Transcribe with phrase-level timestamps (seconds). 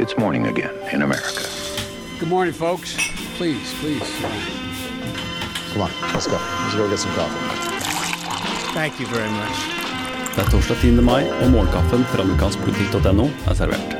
[0.00, 1.44] It's morning again in America.
[2.18, 2.96] Good morning, folks.
[3.36, 4.08] Please, please.
[5.72, 6.38] Come on, let's go.
[6.40, 7.36] Let's go get some coffee.
[8.72, 9.58] Thank you very much.
[10.36, 11.02] Det er torsdag 10.
[11.04, 13.92] mai, og morgenkaffen fra amerikanskpolitikk.no er servert.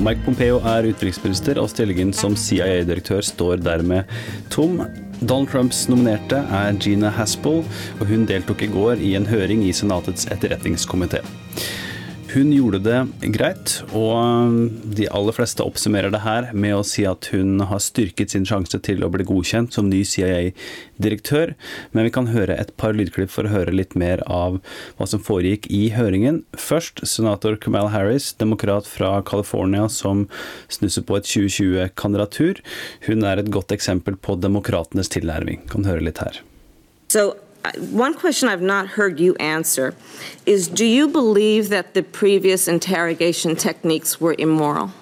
[0.00, 4.08] Mike Pompeo er utenriksminister, og stillingen som CIA-direktør står dermed
[4.48, 4.80] tom.
[5.20, 7.60] Donald Trumps nominerte er Gina Haspel,
[8.00, 11.20] og hun deltok i går i en høring i Senatets etterretningskomité.
[12.32, 12.98] Hun gjorde det
[13.34, 14.54] greit, og
[14.96, 18.80] de aller fleste oppsummerer det her med å si at hun har styrket sin sjanse
[18.86, 21.52] til å bli godkjent som ny CIA-direktør.
[21.92, 24.62] Men vi kan høre et par lydklipp for å høre litt mer av
[24.96, 26.40] hva som foregikk i høringen.
[26.56, 30.24] Først senator Kamal Harris, demokrat fra California som
[30.72, 32.64] snusser på et 2020-kandidatur.
[33.10, 35.66] Hun er et godt eksempel på demokratenes tilnærming.
[35.68, 36.40] Kan høre litt her.
[37.12, 37.34] So
[37.78, 39.94] one question I've not heard you answer
[40.46, 44.92] is Do you believe that the previous interrogation techniques were immoral?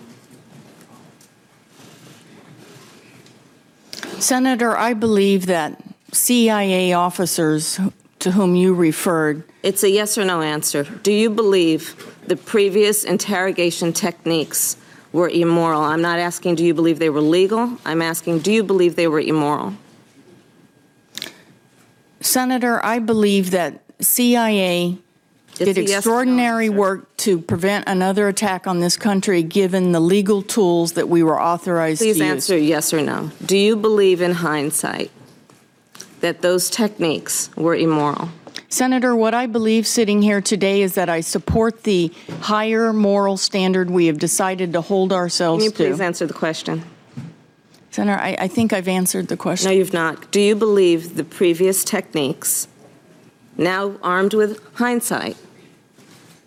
[4.18, 7.80] Senator, I believe that CIA officers
[8.18, 9.42] to whom you referred.
[9.62, 10.84] It's a yes or no answer.
[10.84, 14.76] Do you believe the previous interrogation techniques
[15.12, 15.80] were immoral?
[15.80, 17.78] I'm not asking, do you believe they were legal?
[17.86, 19.74] I'm asking, do you believe they were immoral?
[22.20, 24.98] Senator, I believe that CIA
[25.54, 29.42] did It's a yes or no extraordinary work to prevent another attack on this country
[29.42, 32.30] given the legal tools that we were authorized Please to use.
[32.30, 33.30] answer yes or no.
[33.44, 35.10] Do you believe in hindsight
[36.20, 38.28] that those techniques were immoral?
[38.68, 43.90] Senator, what I believe sitting here today is that I support the higher moral standard
[43.90, 46.04] we have decided to hold Can ourselves you please to.
[46.04, 46.84] answer the question?
[47.90, 49.70] Senator, I, I think I've answered the question.
[49.70, 50.30] No, you've not.
[50.30, 52.68] Do you believe the previous techniques,
[53.56, 55.36] now armed with hindsight,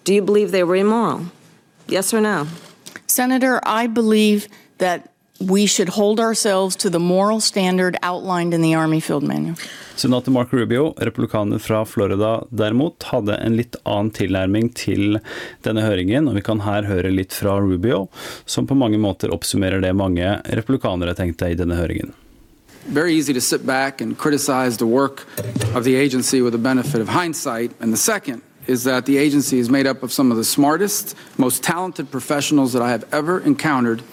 [0.03, 1.27] do you believe they were immoral?
[1.87, 2.47] Yes or no?
[3.07, 8.75] Senator, I believe that we should hold ourselves to the moral standard outlined in the
[8.75, 9.55] Army Field Manual.
[9.95, 15.19] Senator Mark Rubio, republikaner fra Florida derimot, hadde en litt annen tilnærming til
[15.65, 18.07] denne høringen, og vi kan her høre litt fra Rubio,
[18.45, 22.13] som på mange måter oppsummerer det mange republikanere tenkte i denne høringen.
[22.85, 25.25] very easy to sit back and criticize the work
[25.73, 27.71] of the agency with the benefit of hindsight.
[27.79, 31.15] And the second is that the agency is made up of some of the smartest,
[31.37, 34.03] most talented professionals that I have ever encountered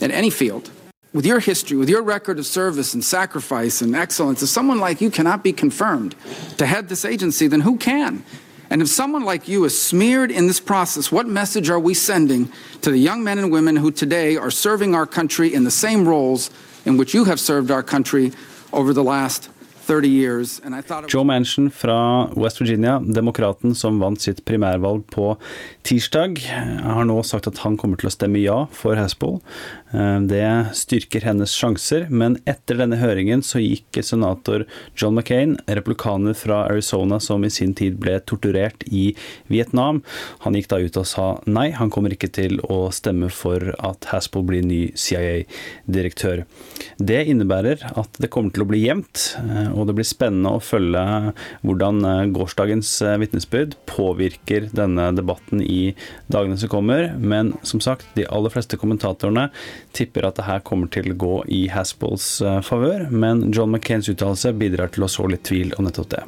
[0.00, 0.70] in any field.
[1.12, 5.00] With your history, with your record of service and sacrifice and excellence, if someone like
[5.00, 6.14] you cannot be confirmed
[6.58, 8.24] to head this agency, then who can?
[8.70, 12.52] And if someone like you is smeared in this process, what message are we sending
[12.82, 16.06] to the young men and women who today are serving our country in the same
[16.06, 16.50] roles
[16.84, 18.30] in which you have served our country
[18.72, 19.50] over the last
[19.90, 20.60] 30 years?
[20.64, 25.32] And I thought it Joe Manchin fra West Virginia, demokraten som vant sitt primærvalg på
[25.82, 26.38] tirsdag,
[26.84, 29.40] har nå sagt at han kommer til å stemme ja for Haspel.
[29.90, 30.46] Eh, Det
[30.78, 34.62] styrker hennes sjanser, men etter denne høringen så gikk senator
[34.94, 39.16] John McCain, republikaner fra Arizona som i sin tid ble torturert i
[39.50, 40.04] Vietnam,
[40.46, 44.12] han gikk da ut og sa nei, han kommer ikke til å stemme for at
[44.12, 46.44] Haspel blir ny CIA-direktør.
[47.00, 50.60] Det innebærer at det kommer til å bli jevnt, eh, og det blir spennende å
[50.60, 51.32] følge
[51.64, 55.94] hvordan eh, gårsdagens eh, vitnesbyrd påvirker denne debatten i
[56.28, 57.08] dagene som kommer.
[57.16, 59.48] Men som sagt, de aller fleste kommentatorene
[59.96, 62.28] tipper at det her kommer til å gå i Haspels
[62.66, 66.24] favør, men John McCains uttalelse bidrar til å så litt tvil om nettopp det.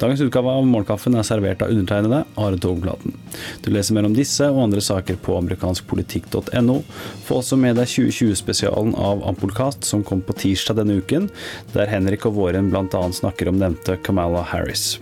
[0.00, 3.16] Dagens utgave av Morgenkaffen er servert av undertegnede Are Togplaten.
[3.64, 6.78] Du leser mer om disse og andre saker på amerikanskpolitikk.no.
[7.24, 11.30] Få også med deg 2020-spesialen av Ampolkast som kom på tirsdag denne uken,
[11.72, 13.04] der Henrik og Våren bl.a.
[13.20, 14.96] snakker om nevnte Kamala Harris.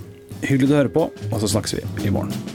[0.45, 2.54] Hyggelig du hører på, og så snakkes vi i morgen.